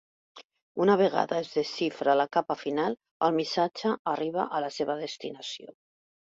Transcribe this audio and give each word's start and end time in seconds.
Una 0.85 0.93
vegada 1.01 1.41
es 1.41 1.51
desxifra 1.57 2.15
la 2.21 2.25
capa 2.37 2.55
final, 2.61 2.97
el 3.27 3.37
missatge 3.37 3.93
arriba 4.15 4.47
a 4.47 4.63
la 4.67 4.73
seva 4.79 4.97
destinació. 5.05 5.77